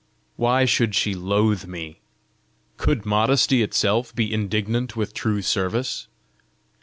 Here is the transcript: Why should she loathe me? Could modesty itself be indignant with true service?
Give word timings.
Why 0.35 0.65
should 0.65 0.95
she 0.95 1.13
loathe 1.13 1.67
me? 1.67 1.99
Could 2.77 3.05
modesty 3.05 3.61
itself 3.61 4.15
be 4.15 4.33
indignant 4.33 4.95
with 4.95 5.13
true 5.13 5.43
service? 5.43 6.07